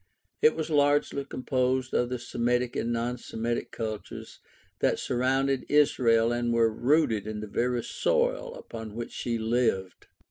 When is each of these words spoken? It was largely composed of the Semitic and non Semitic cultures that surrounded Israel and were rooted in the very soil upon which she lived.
It 0.41 0.55
was 0.55 0.71
largely 0.71 1.23
composed 1.23 1.93
of 1.93 2.09
the 2.09 2.17
Semitic 2.17 2.75
and 2.75 2.91
non 2.91 3.19
Semitic 3.19 3.71
cultures 3.71 4.39
that 4.79 4.97
surrounded 4.97 5.63
Israel 5.69 6.31
and 6.31 6.51
were 6.51 6.73
rooted 6.73 7.27
in 7.27 7.39
the 7.39 7.45
very 7.47 7.83
soil 7.83 8.55
upon 8.55 8.95
which 8.95 9.11
she 9.11 9.37
lived. 9.37 10.07